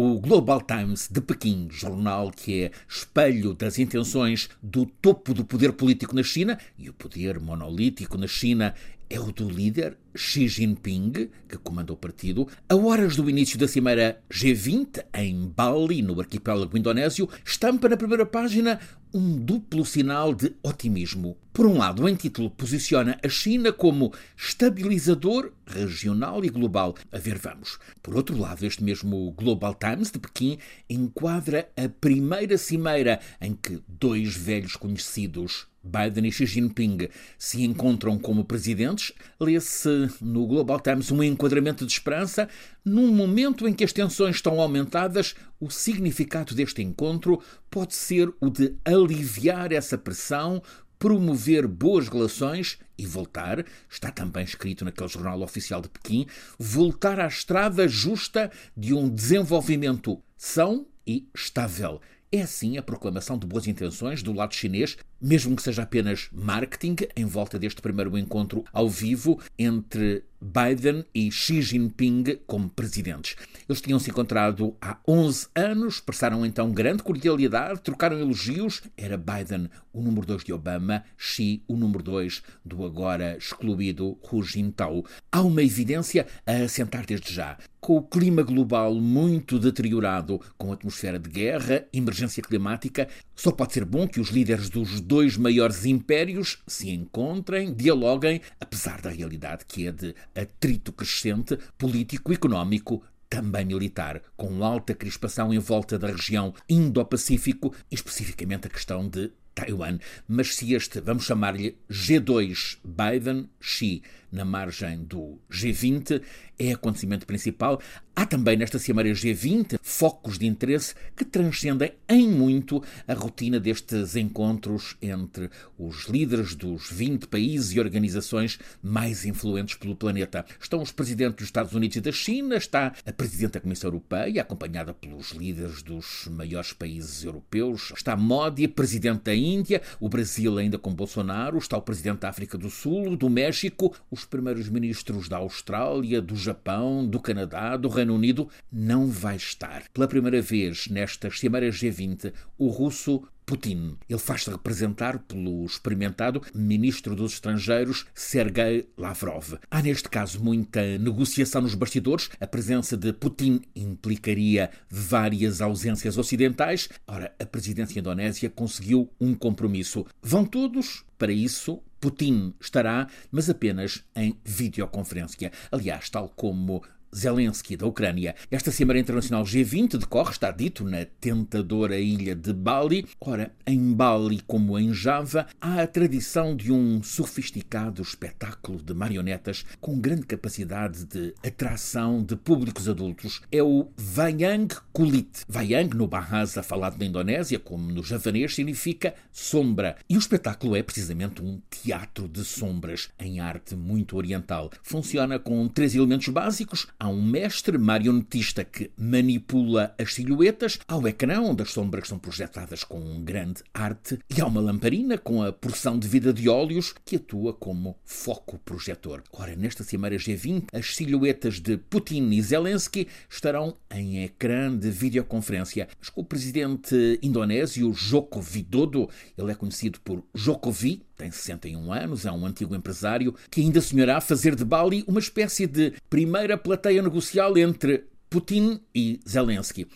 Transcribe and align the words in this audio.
O 0.00 0.20
Global 0.20 0.62
Times 0.62 1.08
de 1.10 1.20
Pequim, 1.20 1.66
jornal 1.72 2.30
que 2.30 2.62
é 2.62 2.70
espelho 2.88 3.52
das 3.52 3.80
intenções 3.80 4.48
do 4.62 4.86
topo 4.86 5.34
do 5.34 5.44
poder 5.44 5.72
político 5.72 6.14
na 6.14 6.22
China, 6.22 6.56
e 6.78 6.88
o 6.88 6.92
poder 6.92 7.40
monolítico 7.40 8.16
na 8.16 8.28
China 8.28 8.76
é 9.10 9.18
o 9.18 9.32
do 9.32 9.50
líder 9.50 9.98
Xi 10.14 10.46
Jinping, 10.46 11.28
que 11.48 11.58
comanda 11.58 11.92
o 11.92 11.96
partido, 11.96 12.46
a 12.68 12.76
horas 12.76 13.16
do 13.16 13.28
início 13.28 13.58
da 13.58 13.66
cimeira 13.66 14.22
G20, 14.30 15.04
em 15.14 15.48
Bali, 15.48 16.00
no 16.00 16.20
arquipélago 16.20 16.78
indonésio, 16.78 17.28
estampa 17.44 17.88
na 17.88 17.96
primeira 17.96 18.24
página 18.24 18.78
um 19.12 19.36
duplo 19.36 19.84
sinal 19.84 20.32
de 20.32 20.54
otimismo. 20.62 21.36
Por 21.58 21.66
um 21.66 21.76
lado, 21.76 22.08
em 22.08 22.14
título, 22.14 22.50
posiciona 22.50 23.18
a 23.20 23.28
China 23.28 23.72
como 23.72 24.14
estabilizador 24.36 25.52
regional 25.66 26.44
e 26.44 26.48
global. 26.48 26.94
A 27.10 27.18
ver, 27.18 27.36
vamos. 27.36 27.80
Por 28.00 28.14
outro 28.14 28.38
lado, 28.38 28.64
este 28.64 28.84
mesmo 28.84 29.32
Global 29.32 29.74
Times 29.74 30.12
de 30.12 30.20
Pequim 30.20 30.56
enquadra 30.88 31.68
a 31.76 31.88
primeira 31.88 32.56
cimeira 32.56 33.18
em 33.40 33.54
que 33.54 33.82
dois 33.88 34.36
velhos 34.36 34.76
conhecidos 34.76 35.66
Biden 35.82 36.28
e 36.28 36.32
Xi 36.32 36.46
Jinping 36.46 37.08
se 37.38 37.64
encontram 37.64 38.18
como 38.18 38.44
presidentes, 38.44 39.12
lê-se 39.40 40.08
no 40.20 40.46
Global 40.46 40.78
Times 40.78 41.10
um 41.10 41.22
enquadramento 41.22 41.86
de 41.86 41.92
esperança. 41.92 42.48
Num 42.84 43.12
momento 43.12 43.66
em 43.66 43.72
que 43.72 43.84
as 43.84 43.92
tensões 43.92 44.36
estão 44.36 44.60
aumentadas, 44.60 45.34
o 45.58 45.70
significado 45.70 46.54
deste 46.54 46.82
encontro 46.82 47.42
pode 47.70 47.94
ser 47.94 48.32
o 48.40 48.50
de 48.50 48.76
aliviar 48.84 49.72
essa 49.72 49.96
pressão, 49.96 50.62
promover 50.98 51.66
boas 51.66 52.08
relações 52.08 52.78
e 52.98 53.06
voltar, 53.06 53.64
está 53.88 54.10
também 54.10 54.44
escrito 54.44 54.84
naquele 54.84 55.08
jornal 55.08 55.40
oficial 55.42 55.80
de 55.80 55.88
Pequim, 55.88 56.26
voltar 56.58 57.20
à 57.20 57.26
estrada 57.26 57.86
justa 57.86 58.50
de 58.76 58.92
um 58.92 59.08
desenvolvimento 59.08 60.20
são 60.36 60.86
e 61.06 61.28
estável. 61.34 62.00
É 62.30 62.42
assim 62.42 62.76
a 62.76 62.82
proclamação 62.82 63.38
de 63.38 63.46
boas 63.46 63.66
intenções 63.66 64.22
do 64.22 64.34
lado 64.34 64.54
chinês, 64.54 64.98
mesmo 65.18 65.56
que 65.56 65.62
seja 65.62 65.82
apenas 65.84 66.28
marketing, 66.30 66.96
em 67.16 67.24
volta 67.24 67.58
deste 67.58 67.80
primeiro 67.80 68.18
encontro 68.18 68.64
ao 68.70 68.86
vivo 68.86 69.40
entre 69.58 70.24
Biden 70.40 71.04
e 71.14 71.30
Xi 71.30 71.60
Jinping 71.60 72.38
como 72.46 72.68
presidentes. 72.68 73.36
Eles 73.68 73.80
tinham 73.80 73.98
se 73.98 74.10
encontrado 74.10 74.76
há 74.80 74.98
11 75.06 75.48
anos, 75.54 75.94
expressaram 75.94 76.46
então 76.46 76.70
grande 76.70 77.02
cordialidade, 77.02 77.80
trocaram 77.80 78.18
elogios. 78.18 78.82
Era 78.96 79.16
Biden 79.16 79.68
o 79.92 80.00
número 80.00 80.26
2 80.26 80.44
de 80.44 80.52
Obama, 80.52 81.04
Xi 81.16 81.62
o 81.66 81.76
número 81.76 82.02
2 82.02 82.42
do 82.64 82.84
agora 82.84 83.36
excluído 83.36 84.16
Hu 84.22 84.42
Jintao. 84.42 85.04
Há 85.30 85.42
uma 85.42 85.62
evidência 85.62 86.26
a 86.46 86.64
assentar 86.64 87.04
desde 87.04 87.32
já. 87.32 87.58
Com 87.80 87.96
o 87.96 88.02
clima 88.02 88.42
global 88.42 88.94
muito 88.94 89.58
deteriorado, 89.58 90.40
com 90.56 90.70
a 90.70 90.74
atmosfera 90.74 91.18
de 91.18 91.28
guerra, 91.28 91.84
emergência 91.92 92.42
climática, 92.42 93.08
só 93.34 93.52
pode 93.52 93.72
ser 93.72 93.84
bom 93.84 94.06
que 94.06 94.20
os 94.20 94.30
líderes 94.30 94.68
dos 94.68 95.00
dois 95.00 95.36
maiores 95.36 95.84
impérios 95.84 96.58
se 96.66 96.90
encontrem, 96.90 97.72
dialoguem, 97.72 98.40
apesar 98.60 99.00
da 99.00 99.10
realidade 99.10 99.64
que 99.66 99.86
é 99.86 99.92
de 99.92 100.14
atrito 100.40 100.92
crescente 100.92 101.58
político-económico 101.76 103.02
também 103.28 103.64
militar, 103.64 104.22
com 104.36 104.64
alta 104.64 104.94
crispação 104.94 105.52
em 105.52 105.58
volta 105.58 105.98
da 105.98 106.08
região 106.08 106.54
Indo-Pacífico, 106.68 107.74
especificamente 107.90 108.66
a 108.66 108.70
questão 108.70 109.08
de 109.08 109.30
Taiwan. 109.54 109.98
Mas 110.26 110.54
se 110.54 110.72
este, 110.74 111.00
vamos 111.00 111.24
chamar-lhe 111.24 111.76
G2 111.90 112.78
Biden-Xi, 112.84 114.02
na 114.30 114.44
margem 114.44 115.04
do 115.04 115.38
G20, 115.50 116.22
é 116.58 116.72
acontecimento 116.72 117.26
principal. 117.26 117.80
Há 118.14 118.26
também 118.26 118.56
nesta 118.56 118.80
Cimeira 118.80 119.10
G20 119.10 119.78
focos 119.80 120.38
de 120.38 120.46
interesse 120.46 120.92
que 121.16 121.24
transcendem 121.24 121.92
em 122.08 122.28
muito 122.28 122.82
a 123.06 123.14
rotina 123.14 123.60
destes 123.60 124.16
encontros 124.16 124.96
entre 125.00 125.48
os 125.78 126.06
líderes 126.06 126.56
dos 126.56 126.90
20 126.90 127.28
países 127.28 127.70
e 127.72 127.78
organizações 127.78 128.58
mais 128.82 129.24
influentes 129.24 129.76
pelo 129.76 129.94
planeta. 129.94 130.44
Estão 130.60 130.82
os 130.82 130.90
presidentes 130.90 131.36
dos 131.36 131.44
Estados 131.44 131.74
Unidos 131.74 131.96
e 131.96 132.00
da 132.00 132.10
China, 132.10 132.56
está 132.56 132.92
a 133.06 133.12
Presidente 133.12 133.52
da 133.52 133.60
Comissão 133.60 133.88
Europeia, 133.88 134.42
acompanhada 134.42 134.92
pelos 134.92 135.30
líderes 135.30 135.80
dos 135.80 136.28
maiores 136.28 136.72
países 136.72 137.22
europeus, 137.22 137.92
está 137.94 138.16
Modi, 138.16 138.66
Presidente 138.66 139.22
da 139.22 139.34
Índia, 139.34 139.80
o 140.00 140.08
Brasil 140.08 140.58
ainda 140.58 140.76
com 140.76 140.92
Bolsonaro, 140.92 141.56
está 141.56 141.76
o 141.76 141.82
Presidente 141.82 142.20
da 142.20 142.30
África 142.30 142.58
do 142.58 142.68
Sul, 142.68 143.16
do 143.16 143.30
México, 143.30 143.94
os 144.18 144.24
primeiros 144.24 144.68
ministros 144.68 145.28
da 145.28 145.36
Austrália, 145.36 146.20
do 146.20 146.36
Japão, 146.36 147.06
do 147.06 147.20
Canadá, 147.20 147.76
do 147.76 147.88
Reino 147.88 148.14
Unido, 148.14 148.48
não 148.70 149.06
vai 149.06 149.36
estar. 149.36 149.84
Pela 149.92 150.08
primeira 150.08 150.42
vez 150.42 150.88
nestas 150.88 151.38
cimeiras 151.38 151.76
G20, 151.76 152.32
o 152.58 152.68
russo 152.68 153.22
Putin. 153.48 153.96
Ele 154.06 154.18
faz-se 154.18 154.50
representar 154.50 155.20
pelo 155.20 155.64
experimentado 155.64 156.42
ministro 156.54 157.16
dos 157.16 157.32
Estrangeiros, 157.32 158.04
Sergei 158.12 158.86
Lavrov. 158.94 159.54
Há 159.70 159.80
neste 159.80 160.06
caso 160.10 160.44
muita 160.44 160.98
negociação 160.98 161.62
nos 161.62 161.74
bastidores. 161.74 162.28
A 162.38 162.46
presença 162.46 162.94
de 162.94 163.10
Putin 163.10 163.62
implicaria 163.74 164.70
várias 164.90 165.62
ausências 165.62 166.18
ocidentais. 166.18 166.90
Ora, 167.06 167.34
a 167.40 167.46
presidência 167.46 167.98
indonésia 167.98 168.50
conseguiu 168.50 169.08
um 169.18 169.34
compromisso. 169.34 170.04
Vão 170.22 170.44
todos? 170.44 171.06
Para 171.16 171.32
isso, 171.32 171.82
Putin 172.00 172.54
estará, 172.60 173.08
mas 173.30 173.50
apenas 173.50 174.04
em 174.14 174.38
videoconferência. 174.44 175.52
Aliás, 175.70 176.08
tal 176.10 176.28
como 176.28 176.82
Zelensky, 177.14 177.76
da 177.76 177.86
Ucrânia. 177.86 178.34
Esta 178.50 178.70
Cimeira 178.70 179.00
Internacional 179.00 179.44
G20 179.44 179.96
decorre, 179.98 180.32
está 180.32 180.50
dito, 180.50 180.84
na 180.84 181.04
tentadora 181.04 181.98
ilha 181.98 182.34
de 182.34 182.52
Bali. 182.52 183.06
Ora, 183.20 183.52
em 183.66 183.92
Bali, 183.92 184.40
como 184.46 184.78
em 184.78 184.92
Java, 184.92 185.46
há 185.60 185.82
a 185.82 185.86
tradição 185.86 186.54
de 186.54 186.72
um 186.72 187.02
sofisticado 187.02 188.02
espetáculo 188.02 188.82
de 188.82 188.94
marionetas 188.94 189.64
com 189.80 189.98
grande 189.98 190.26
capacidade 190.26 191.04
de 191.04 191.34
atração 191.44 192.22
de 192.22 192.36
públicos 192.36 192.88
adultos. 192.88 193.40
É 193.50 193.62
o 193.62 193.88
Wayang 193.96 194.74
Kulit. 194.92 195.44
Wayang, 195.48 195.96
no 195.96 196.06
Bahasa, 196.06 196.62
falado 196.62 196.98
na 196.98 197.06
Indonésia, 197.06 197.58
como 197.58 197.90
no 197.90 198.02
javanês, 198.02 198.54
significa 198.54 199.14
sombra. 199.32 199.96
E 200.08 200.16
o 200.16 200.18
espetáculo 200.18 200.76
é 200.76 200.82
precisamente 200.82 201.42
um 201.42 201.60
teatro 201.70 202.28
de 202.28 202.44
sombras, 202.44 203.08
em 203.18 203.40
arte 203.40 203.74
muito 203.74 204.16
oriental. 204.16 204.70
Funciona 204.82 205.38
com 205.38 205.66
três 205.68 205.94
elementos 205.94 206.28
básicos 206.28 206.86
Há 207.00 207.08
um 207.08 207.22
mestre 207.22 207.78
marionetista 207.78 208.64
que 208.64 208.90
manipula 208.96 209.94
as 209.96 210.14
silhuetas, 210.14 210.80
há 210.88 210.96
o 210.96 211.06
ecrã 211.06 211.40
onde 211.42 211.62
as 211.62 211.70
sombras 211.70 212.08
são 212.08 212.18
projetadas 212.18 212.82
com 212.82 213.22
grande 213.22 213.62
arte 213.72 214.18
e 214.28 214.40
há 214.40 214.46
uma 214.46 214.60
lamparina 214.60 215.16
com 215.16 215.40
a 215.40 215.52
porção 215.52 215.96
de 215.96 216.08
vida 216.08 216.32
de 216.32 216.48
óleos 216.48 216.92
que 217.04 217.14
atua 217.14 217.54
como 217.54 217.96
foco 218.04 218.58
projetor. 218.58 219.22
Ora, 219.32 219.54
nesta 219.54 219.84
Cimeira 219.84 220.16
G20, 220.16 220.64
as 220.72 220.96
silhuetas 220.96 221.60
de 221.60 221.76
Putin 221.76 222.30
e 222.30 222.42
Zelensky 222.42 223.06
estarão 223.30 223.76
em 223.92 224.24
ecrã 224.24 224.76
de 224.76 224.90
videoconferência. 224.90 225.86
Mas 226.00 226.10
com 226.10 226.22
o 226.22 226.24
presidente 226.24 227.16
indonésio 227.22 227.92
Joko 227.92 228.40
Widodo, 228.40 229.08
ele 229.36 229.52
é 229.52 229.54
conhecido 229.54 230.00
por 230.00 230.24
Jokovi, 230.34 231.06
tem 231.18 231.32
61 231.32 231.92
anos, 231.92 232.24
é 232.24 232.30
um 232.30 232.46
antigo 232.46 232.76
empresário 232.76 233.34
que 233.50 233.60
ainda 233.60 233.80
sonhará 233.80 234.20
fazer 234.20 234.54
de 234.54 234.64
Bali 234.64 235.04
uma 235.08 235.18
espécie 235.18 235.66
de 235.66 235.92
primeira 236.08 236.56
plateia 236.56 237.02
negocial 237.02 237.58
entre 237.58 238.04
Putin 238.30 238.80
e 238.94 239.18
Zelensky. 239.28 239.88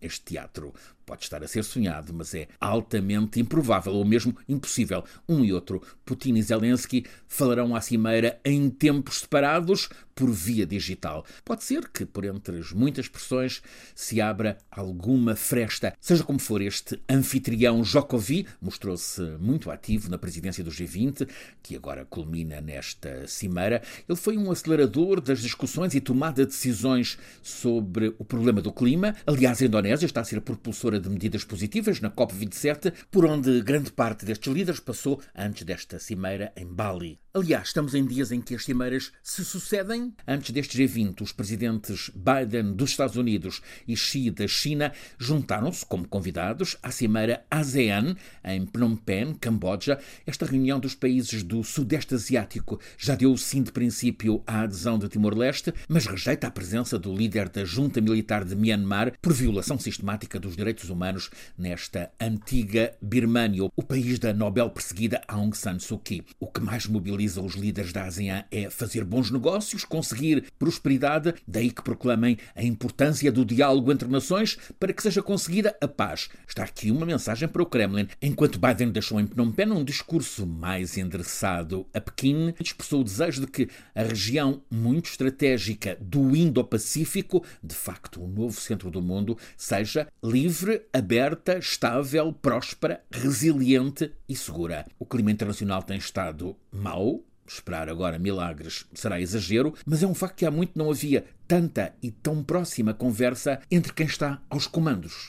Este 0.00 0.22
teatro 0.22 0.72
pode 1.08 1.22
estar 1.22 1.42
a 1.42 1.48
ser 1.48 1.64
sonhado, 1.64 2.12
mas 2.12 2.34
é 2.34 2.48
altamente 2.60 3.40
improvável 3.40 3.94
ou 3.94 4.04
mesmo 4.04 4.36
impossível. 4.46 5.02
Um 5.26 5.42
e 5.42 5.54
outro, 5.54 5.82
Putin 6.04 6.34
e 6.34 6.42
Zelensky, 6.42 7.06
falarão 7.26 7.74
à 7.74 7.80
cimeira 7.80 8.38
em 8.44 8.68
tempos 8.68 9.20
separados 9.20 9.88
por 10.14 10.30
via 10.30 10.66
digital. 10.66 11.24
Pode 11.44 11.62
ser 11.64 11.88
que, 11.88 12.04
por 12.04 12.24
entre 12.24 12.58
as 12.58 12.72
muitas 12.72 13.08
pressões, 13.08 13.62
se 13.94 14.20
abra 14.20 14.58
alguma 14.70 15.36
fresta. 15.36 15.94
Seja 16.00 16.24
como 16.24 16.40
for, 16.40 16.60
este 16.60 17.00
anfitrião 17.08 17.82
Jokovi 17.84 18.46
mostrou-se 18.60 19.22
muito 19.38 19.70
ativo 19.70 20.10
na 20.10 20.18
presidência 20.18 20.62
do 20.64 20.70
G20, 20.72 21.26
que 21.62 21.76
agora 21.76 22.04
culmina 22.04 22.60
nesta 22.60 23.26
cimeira. 23.28 23.80
Ele 24.08 24.18
foi 24.18 24.36
um 24.36 24.50
acelerador 24.50 25.20
das 25.20 25.40
discussões 25.40 25.94
e 25.94 26.00
tomada 26.00 26.44
de 26.44 26.50
decisões 26.50 27.16
sobre 27.40 28.12
o 28.18 28.24
problema 28.24 28.60
do 28.60 28.72
clima. 28.72 29.14
Aliás, 29.24 29.62
Indonésia 29.68 30.06
está 30.06 30.22
a 30.22 30.24
ser 30.24 30.40
propulsora 30.40 30.98
de 30.98 31.10
medidas 31.10 31.44
positivas 31.44 32.00
na 32.00 32.10
COP27, 32.10 32.90
por 33.10 33.26
onde 33.26 33.60
grande 33.60 33.92
parte 33.92 34.24
destes 34.24 34.50
líderes 34.50 34.80
passou 34.80 35.20
antes 35.34 35.62
desta 35.62 35.98
cimeira 35.98 36.50
em 36.56 36.66
Bali. 36.66 37.20
Aliás, 37.38 37.68
estamos 37.68 37.94
em 37.94 38.04
dias 38.04 38.32
em 38.32 38.40
que 38.40 38.56
as 38.56 38.64
cimeiras 38.64 39.12
se 39.22 39.44
sucedem. 39.44 40.12
Antes 40.26 40.50
deste 40.50 40.76
G20, 40.76 41.20
os 41.20 41.30
presidentes 41.30 42.10
Biden 42.12 42.74
dos 42.74 42.90
Estados 42.90 43.14
Unidos 43.14 43.62
e 43.86 43.96
Xi 43.96 44.28
da 44.32 44.48
China 44.48 44.92
juntaram-se 45.16 45.86
como 45.86 46.08
convidados 46.08 46.76
à 46.82 46.90
cimeira 46.90 47.44
ASEAN 47.48 48.16
em 48.44 48.66
Phnom 48.66 48.96
Penh, 48.96 49.34
Camboja. 49.34 50.00
Esta 50.26 50.46
reunião 50.46 50.80
dos 50.80 50.96
países 50.96 51.44
do 51.44 51.62
Sudeste 51.62 52.16
Asiático 52.16 52.80
já 52.98 53.14
deu 53.14 53.36
sim 53.36 53.62
de 53.62 53.70
princípio 53.70 54.42
à 54.44 54.62
adesão 54.62 54.98
de 54.98 55.08
Timor-Leste, 55.08 55.72
mas 55.88 56.06
rejeita 56.06 56.48
a 56.48 56.50
presença 56.50 56.98
do 56.98 57.14
líder 57.14 57.48
da 57.50 57.64
junta 57.64 58.00
militar 58.00 58.44
de 58.44 58.56
Myanmar 58.56 59.12
por 59.22 59.32
violação 59.32 59.78
sistemática 59.78 60.40
dos 60.40 60.56
direitos 60.56 60.90
humanos 60.90 61.30
nesta 61.56 62.10
antiga 62.20 62.96
Birmânia, 63.00 63.70
o 63.76 63.82
país 63.84 64.18
da 64.18 64.32
Nobel 64.32 64.70
perseguida 64.70 65.22
Aung 65.28 65.54
San 65.54 65.78
Suu 65.78 66.00
Kyi. 66.00 66.24
O 66.40 66.48
que 66.48 66.60
mais 66.60 66.84
mobiliza 66.88 67.27
os 67.36 67.54
líderes 67.54 67.92
da 67.92 68.04
ASEAN 68.04 68.44
é 68.50 68.70
fazer 68.70 69.04
bons 69.04 69.30
negócios, 69.30 69.84
conseguir 69.84 70.44
prosperidade, 70.58 71.34
daí 71.46 71.70
que 71.70 71.82
proclamem 71.82 72.38
a 72.54 72.62
importância 72.62 73.30
do 73.30 73.44
diálogo 73.44 73.92
entre 73.92 74.08
nações 74.08 74.58
para 74.78 74.92
que 74.92 75.02
seja 75.02 75.22
conseguida 75.22 75.76
a 75.80 75.88
paz. 75.88 76.28
Está 76.46 76.64
aqui 76.64 76.90
uma 76.90 77.06
mensagem 77.06 77.48
para 77.48 77.62
o 77.62 77.66
Kremlin. 77.66 78.08
Enquanto 78.22 78.58
Biden 78.58 78.90
deixou 78.90 79.20
em 79.20 79.26
Phnom 79.26 79.50
Penh 79.50 79.72
um 79.72 79.84
discurso 79.84 80.46
mais 80.46 80.96
endereçado 80.96 81.86
a 81.92 82.00
Pequim, 82.00 82.54
expressou 82.60 83.00
o 83.00 83.04
desejo 83.04 83.40
de 83.42 83.46
que 83.46 83.68
a 83.94 84.02
região 84.02 84.62
muito 84.70 85.10
estratégica 85.10 85.96
do 86.00 86.36
Indo-Pacífico, 86.36 87.44
de 87.62 87.74
facto 87.74 88.22
o 88.22 88.28
novo 88.28 88.60
centro 88.60 88.90
do 88.90 89.02
mundo, 89.02 89.36
seja 89.56 90.06
livre, 90.22 90.82
aberta, 90.92 91.58
estável, 91.58 92.32
próspera, 92.32 93.02
resiliente 93.10 94.12
e 94.28 94.36
segura. 94.36 94.86
O 94.98 95.06
clima 95.06 95.30
internacional 95.30 95.82
tem 95.82 95.98
estado 95.98 96.56
mau, 96.72 97.24
Esperar 97.48 97.88
agora 97.88 98.18
milagres 98.18 98.84
será 98.92 99.18
exagero, 99.18 99.74
mas 99.86 100.02
é 100.02 100.06
um 100.06 100.14
facto 100.14 100.36
que 100.36 100.44
há 100.44 100.50
muito 100.50 100.78
não 100.78 100.90
havia 100.90 101.24
tanta 101.46 101.94
e 102.02 102.10
tão 102.10 102.44
próxima 102.44 102.92
conversa 102.92 103.58
entre 103.70 103.94
quem 103.94 104.06
está 104.06 104.42
aos 104.50 104.66
comandos. 104.66 105.26